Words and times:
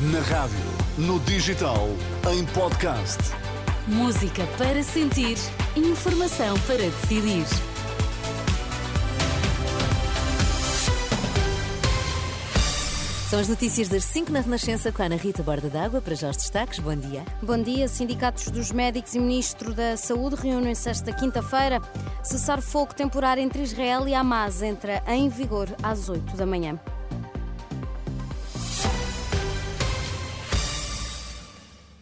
Na 0.00 0.20
rádio, 0.20 0.56
no 0.96 1.20
digital, 1.20 1.86
em 2.32 2.46
podcast. 2.54 3.18
Música 3.86 4.46
para 4.56 4.82
sentir, 4.82 5.36
informação 5.76 6.58
para 6.60 6.78
decidir. 6.78 7.44
São 13.28 13.38
as 13.38 13.46
notícias 13.46 13.90
das 13.90 14.02
5 14.04 14.32
na 14.32 14.40
Renascença 14.40 14.90
com 14.90 15.02
a 15.02 15.04
Ana 15.04 15.16
Rita 15.16 15.42
Borda 15.42 15.68
d'Água. 15.68 16.00
Para 16.00 16.14
já 16.14 16.30
os 16.30 16.36
destaques, 16.38 16.78
bom 16.78 16.96
dia. 16.96 17.22
Bom 17.42 17.62
dia. 17.62 17.86
Sindicatos 17.86 18.50
dos 18.50 18.72
médicos 18.72 19.14
e 19.14 19.18
Ministro 19.18 19.74
da 19.74 19.98
Saúde 19.98 20.36
reúnem-se 20.36 20.88
esta 20.88 21.12
quinta-feira. 21.12 21.78
Cessar 22.22 22.62
fogo 22.62 22.94
temporário 22.94 23.42
entre 23.42 23.64
Israel 23.64 24.08
e 24.08 24.14
Hamas 24.14 24.62
entra 24.62 25.02
em 25.06 25.28
vigor 25.28 25.68
às 25.82 26.08
8 26.08 26.38
da 26.38 26.46
manhã. 26.46 26.80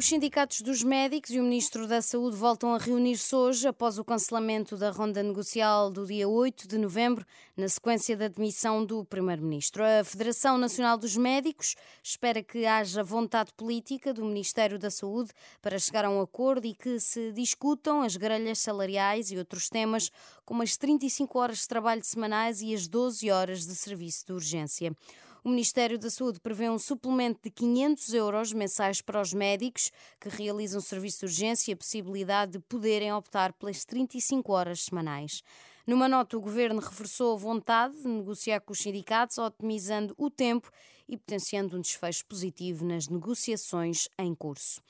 Os 0.00 0.06
sindicatos 0.06 0.62
dos 0.62 0.82
médicos 0.82 1.30
e 1.30 1.38
o 1.38 1.42
Ministro 1.42 1.86
da 1.86 2.00
Saúde 2.00 2.34
voltam 2.34 2.74
a 2.74 2.78
reunir-se 2.78 3.36
hoje 3.36 3.68
após 3.68 3.98
o 3.98 4.04
cancelamento 4.04 4.74
da 4.74 4.90
ronda 4.90 5.22
negocial 5.22 5.90
do 5.90 6.06
dia 6.06 6.26
8 6.26 6.66
de 6.66 6.78
novembro, 6.78 7.22
na 7.54 7.68
sequência 7.68 8.16
da 8.16 8.26
demissão 8.26 8.82
do 8.82 9.04
Primeiro-Ministro. 9.04 9.84
A 9.84 10.02
Federação 10.02 10.56
Nacional 10.56 10.96
dos 10.96 11.18
Médicos 11.18 11.76
espera 12.02 12.42
que 12.42 12.64
haja 12.64 13.04
vontade 13.04 13.52
política 13.52 14.14
do 14.14 14.24
Ministério 14.24 14.78
da 14.78 14.90
Saúde 14.90 15.32
para 15.60 15.78
chegar 15.78 16.06
a 16.06 16.10
um 16.10 16.22
acordo 16.22 16.66
e 16.66 16.74
que 16.74 16.98
se 16.98 17.30
discutam 17.32 18.00
as 18.00 18.16
grelhas 18.16 18.58
salariais 18.58 19.30
e 19.30 19.36
outros 19.36 19.68
temas, 19.68 20.10
como 20.46 20.62
as 20.62 20.78
35 20.78 21.38
horas 21.38 21.58
de 21.58 21.68
trabalho 21.68 22.02
semanais 22.02 22.62
e 22.62 22.74
as 22.74 22.88
12 22.88 23.30
horas 23.30 23.66
de 23.66 23.74
serviço 23.74 24.24
de 24.24 24.32
urgência. 24.32 24.96
O 25.42 25.48
Ministério 25.48 25.98
da 25.98 26.10
Saúde 26.10 26.38
prevê 26.38 26.68
um 26.68 26.78
suplemento 26.78 27.40
de 27.42 27.50
500 27.50 28.12
euros 28.12 28.52
mensais 28.52 29.00
para 29.00 29.20
os 29.20 29.32
médicos 29.32 29.90
que 30.20 30.28
realizam 30.28 30.82
serviço 30.82 31.20
de 31.20 31.24
urgência 31.26 31.70
e 31.70 31.74
a 31.74 31.76
possibilidade 31.76 32.52
de 32.52 32.58
poderem 32.58 33.10
optar 33.12 33.54
pelas 33.54 33.84
35 33.86 34.52
horas 34.52 34.82
semanais. 34.82 35.42
Numa 35.86 36.08
nota, 36.08 36.36
o 36.36 36.40
governo 36.40 36.80
reforçou 36.80 37.34
a 37.34 37.38
vontade 37.38 37.96
de 37.96 38.06
negociar 38.06 38.60
com 38.60 38.72
os 38.72 38.80
sindicatos, 38.80 39.38
otimizando 39.38 40.14
o 40.18 40.28
tempo 40.28 40.70
e 41.08 41.16
potenciando 41.16 41.76
um 41.76 41.80
desfecho 41.80 42.26
positivo 42.26 42.84
nas 42.84 43.08
negociações 43.08 44.08
em 44.18 44.34
curso. 44.34 44.82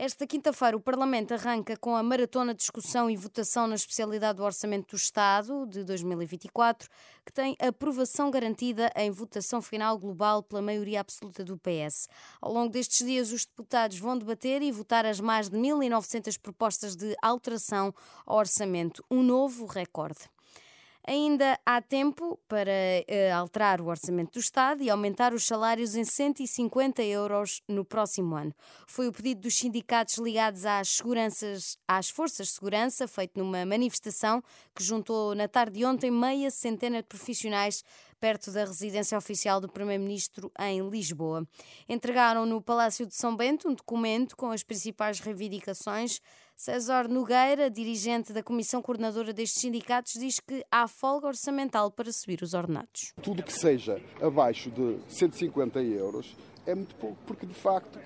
Esta 0.00 0.28
quinta-feira, 0.28 0.76
o 0.76 0.80
Parlamento 0.80 1.34
arranca 1.34 1.76
com 1.76 1.96
a 1.96 2.04
maratona 2.04 2.54
de 2.54 2.60
discussão 2.60 3.10
e 3.10 3.16
votação 3.16 3.66
na 3.66 3.74
especialidade 3.74 4.36
do 4.36 4.44
Orçamento 4.44 4.90
do 4.90 4.96
Estado 4.96 5.66
de 5.66 5.82
2024, 5.82 6.88
que 7.26 7.32
tem 7.32 7.56
aprovação 7.58 8.30
garantida 8.30 8.92
em 8.94 9.10
votação 9.10 9.60
final 9.60 9.98
global 9.98 10.40
pela 10.40 10.62
maioria 10.62 11.00
absoluta 11.00 11.42
do 11.42 11.58
PS. 11.58 12.08
Ao 12.40 12.52
longo 12.52 12.70
destes 12.70 13.04
dias, 13.04 13.32
os 13.32 13.44
deputados 13.44 13.98
vão 13.98 14.16
debater 14.16 14.62
e 14.62 14.70
votar 14.70 15.04
as 15.04 15.18
mais 15.18 15.48
de 15.48 15.58
1.900 15.58 16.38
propostas 16.40 16.94
de 16.94 17.16
alteração 17.20 17.92
ao 18.24 18.38
orçamento, 18.38 19.04
um 19.10 19.20
novo 19.20 19.66
recorde. 19.66 20.30
Ainda 21.10 21.58
há 21.64 21.80
tempo 21.80 22.38
para 22.46 22.70
uh, 22.70 23.34
alterar 23.34 23.80
o 23.80 23.86
orçamento 23.86 24.32
do 24.32 24.40
Estado 24.40 24.82
e 24.82 24.90
aumentar 24.90 25.32
os 25.32 25.46
salários 25.46 25.96
em 25.96 26.04
150 26.04 27.02
euros 27.02 27.62
no 27.66 27.82
próximo 27.82 28.36
ano. 28.36 28.54
Foi 28.86 29.08
o 29.08 29.12
pedido 29.12 29.40
dos 29.40 29.56
sindicatos 29.56 30.18
ligados 30.18 30.66
às, 30.66 30.86
seguranças, 30.90 31.78
às 31.88 32.10
forças 32.10 32.48
de 32.48 32.52
segurança, 32.52 33.08
feito 33.08 33.38
numa 33.38 33.64
manifestação 33.64 34.42
que 34.74 34.84
juntou 34.84 35.34
na 35.34 35.48
tarde 35.48 35.78
de 35.78 35.86
ontem 35.86 36.10
meia 36.10 36.50
centena 36.50 36.98
de 36.98 37.08
profissionais 37.08 37.82
perto 38.20 38.50
da 38.50 38.64
residência 38.64 39.16
oficial 39.16 39.60
do 39.60 39.68
Primeiro-Ministro 39.68 40.50
em 40.58 40.88
Lisboa. 40.88 41.46
Entregaram 41.88 42.44
no 42.44 42.60
Palácio 42.60 43.06
de 43.06 43.14
São 43.14 43.36
Bento 43.36 43.68
um 43.68 43.74
documento 43.74 44.36
com 44.36 44.50
as 44.50 44.62
principais 44.62 45.20
reivindicações. 45.20 46.20
César 46.56 47.08
Nogueira, 47.08 47.70
dirigente 47.70 48.32
da 48.32 48.42
Comissão 48.42 48.82
Coordenadora 48.82 49.32
destes 49.32 49.60
sindicatos, 49.60 50.14
diz 50.14 50.40
que 50.40 50.64
há 50.70 50.88
folga 50.88 51.28
orçamental 51.28 51.90
para 51.90 52.12
subir 52.12 52.42
os 52.42 52.52
ordenados. 52.52 53.12
Tudo 53.22 53.44
que 53.44 53.52
seja 53.52 54.00
abaixo 54.20 54.68
de 54.70 54.98
150 55.08 55.80
euros 55.80 56.34
é 56.66 56.74
muito 56.74 56.96
pouco, 56.96 57.16
porque 57.26 57.46
de 57.46 57.54
facto 57.54 57.98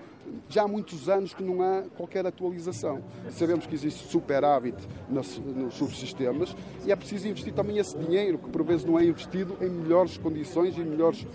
já 0.49 0.62
há 0.62 0.69
muitos 0.69 1.09
anos 1.09 1.34
que 1.34 1.43
não 1.43 1.62
há 1.62 1.83
qualquer 1.97 2.27
atualização. 2.27 3.03
Sabemos 3.31 3.66
que 3.66 3.75
existe 3.75 4.09
superávit 4.09 4.77
nos, 5.09 5.41
subsistemas 5.72 6.55
e 6.84 6.93
é 6.93 6.97
preciso 6.97 7.28
investir 7.28 7.53
também 7.53 7.78
esse 7.78 7.97
dinheiro, 7.97 8.38
que 8.38 8.49
por 8.50 8.62
vezes 8.65 8.84
não 8.84 8.99
é 8.99 9.05
investido 9.05 9.56
em 9.61 9.69
melhores 9.69 10.16
condições 10.19 10.77
e 10.77 10.81
melhores 10.81 11.27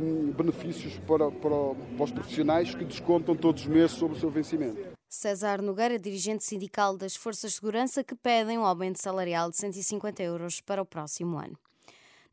um, 0.00 0.30
benefícios 0.32 0.98
para, 1.06 1.30
para, 1.30 1.74
para 1.96 2.04
os 2.04 2.12
profissionais 2.12 2.74
que 2.74 2.84
descontam 2.84 3.36
todos 3.36 3.62
os 3.62 3.68
meses 3.68 3.92
sobre 3.92 4.16
o 4.16 4.20
seu 4.20 4.30
vencimento. 4.30 4.94
César 5.08 5.62
Nogueira, 5.62 5.96
dirigente 5.96 6.42
sindical 6.42 6.96
das 6.96 7.14
Forças 7.14 7.52
de 7.52 7.56
Segurança, 7.56 8.02
que 8.02 8.16
pedem 8.16 8.58
um 8.58 8.66
aumento 8.66 9.00
salarial 9.00 9.48
de 9.48 9.56
150 9.56 10.22
euros 10.22 10.60
para 10.60 10.82
o 10.82 10.86
próximo 10.86 11.38
ano. 11.38 11.56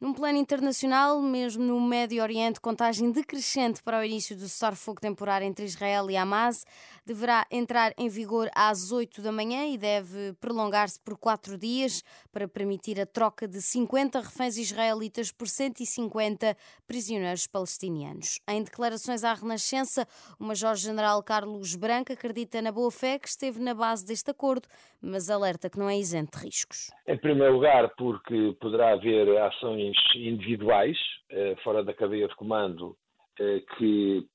Num 0.02 0.16
plano 0.16 0.40
internacional, 0.40 1.22
mesmo 1.22 1.64
no 1.64 1.80
Médio 1.80 2.24
Oriente, 2.24 2.60
contagem 2.60 3.12
decrescente 3.12 3.84
para 3.84 4.00
o 4.00 4.04
início 4.04 4.36
do 4.36 4.42
cessar-fogo 4.42 5.00
temporário 5.00 5.46
entre 5.46 5.64
Israel 5.64 6.10
e 6.10 6.18
Hamas 6.18 6.66
deverá 7.06 7.46
entrar 7.52 7.94
em 7.96 8.10
vigor 8.10 8.50
às 8.56 8.92
8 8.92 9.22
da 9.22 9.32
manhã 9.32 9.68
e 9.68 9.78
deve 9.78 10.34
prolongar-se 10.40 11.00
por 11.00 11.16
quatro 11.20 11.56
dias 11.56 12.04
para 12.32 12.48
permitir 12.48 13.00
a 13.00 13.06
troca 13.06 13.48
de 13.48 13.62
50 13.62 14.22
reféns 14.22 14.58
israelitas 14.58 15.32
por 15.32 15.48
150 15.48 16.58
prisioneiros 16.88 17.46
palestinianos. 17.46 18.40
Em 18.48 18.64
declarações 18.64 19.24
à 19.24 19.36
Renascença, 19.36 20.08
o 20.40 20.46
Major-General 20.46 21.22
Carlos 21.22 21.76
Branco 21.76 22.12
acredita 22.12 22.60
na 22.60 22.72
boa-fé 22.72 23.20
que 23.20 23.28
esteve 23.28 23.60
na 23.60 23.76
base 23.76 24.04
deste 24.04 24.32
acordo, 24.32 24.68
mas 25.00 25.30
alerta 25.30 25.70
que 25.70 25.78
não 25.78 25.88
é 25.88 25.98
isento 26.00 26.40
de 26.40 26.46
riscos. 26.46 26.90
Em 27.08 27.18
primeiro 27.18 27.54
lugar, 27.54 27.94
porque 27.98 28.56
poderá 28.60 28.94
haver 28.94 29.38
ações 29.42 29.91
individuais, 30.16 30.98
eh, 31.30 31.56
fora 31.64 31.84
da 31.84 31.94
cadeia 31.94 32.28
de 32.28 32.36
comando, 32.36 32.96
eh, 33.40 33.64
que 33.78 34.28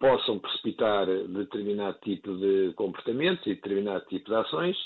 possam 0.00 0.38
precipitar 0.38 1.06
determinado 1.06 1.98
tipo 2.00 2.36
de 2.36 2.72
comportamentos 2.74 3.46
e 3.46 3.54
determinado 3.54 4.04
tipo 4.06 4.30
de 4.30 4.36
ações, 4.36 4.76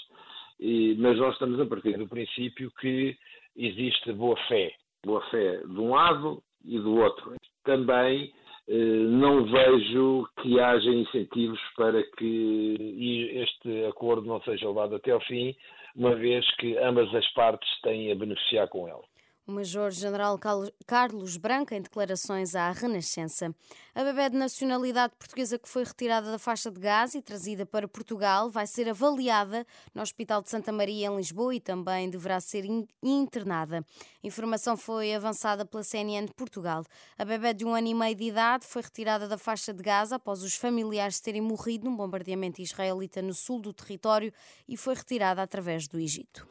mas 0.98 1.18
nós 1.18 1.32
estamos 1.32 1.60
a 1.60 1.66
partir 1.66 1.98
do 1.98 2.08
princípio 2.08 2.70
que 2.80 3.16
existe 3.56 4.12
boa 4.12 4.36
fé, 4.48 4.72
boa 5.04 5.20
fé 5.30 5.58
de 5.58 5.80
um 5.80 5.90
lado 5.90 6.42
e 6.64 6.78
do 6.78 6.96
outro. 6.96 7.34
Também 7.64 8.32
eh, 8.66 8.74
não 8.74 9.44
vejo 9.44 10.26
que 10.40 10.58
haja 10.58 10.88
incentivos 10.88 11.60
para 11.76 12.02
que 12.16 13.30
este 13.42 13.84
acordo 13.86 14.26
não 14.26 14.40
seja 14.42 14.68
levado 14.68 14.94
até 14.96 15.10
ao 15.10 15.20
fim, 15.20 15.54
uma 15.94 16.14
vez 16.14 16.44
que 16.56 16.76
ambas 16.78 17.14
as 17.14 17.28
partes 17.34 17.68
têm 17.82 18.10
a 18.10 18.14
beneficiar 18.14 18.68
com 18.68 18.88
ele. 18.88 19.02
O 19.46 19.52
Major-General 19.52 20.38
Carlos 20.86 21.36
Branco, 21.36 21.74
em 21.74 21.82
declarações 21.82 22.54
à 22.54 22.70
Renascença. 22.70 23.54
A 23.94 24.02
bebé 24.02 24.30
de 24.30 24.38
nacionalidade 24.38 25.12
portuguesa 25.18 25.58
que 25.58 25.68
foi 25.68 25.84
retirada 25.84 26.30
da 26.30 26.38
faixa 26.38 26.70
de 26.70 26.80
gás 26.80 27.14
e 27.14 27.20
trazida 27.20 27.66
para 27.66 27.86
Portugal 27.86 28.50
vai 28.50 28.66
ser 28.66 28.88
avaliada 28.88 29.66
no 29.94 30.00
Hospital 30.00 30.40
de 30.40 30.48
Santa 30.48 30.72
Maria, 30.72 31.08
em 31.08 31.16
Lisboa, 31.16 31.54
e 31.54 31.60
também 31.60 32.08
deverá 32.08 32.40
ser 32.40 32.64
internada. 33.02 33.84
A 34.22 34.26
informação 34.26 34.78
foi 34.78 35.14
avançada 35.14 35.66
pela 35.66 35.82
CNN 35.82 36.24
de 36.24 36.32
Portugal. 36.32 36.82
A 37.18 37.24
bebé 37.26 37.52
de 37.52 37.66
um 37.66 37.74
ano 37.74 37.88
e 37.88 37.94
meio 37.94 38.16
de 38.16 38.24
idade 38.24 38.66
foi 38.66 38.80
retirada 38.80 39.28
da 39.28 39.36
faixa 39.36 39.74
de 39.74 39.82
gás 39.82 40.10
após 40.10 40.42
os 40.42 40.54
familiares 40.54 41.20
terem 41.20 41.42
morrido 41.42 41.84
num 41.84 41.94
bombardeamento 41.94 42.62
israelita 42.62 43.20
no 43.20 43.34
sul 43.34 43.60
do 43.60 43.74
território 43.74 44.32
e 44.66 44.74
foi 44.74 44.94
retirada 44.94 45.42
através 45.42 45.86
do 45.86 46.00
Egito. 46.00 46.48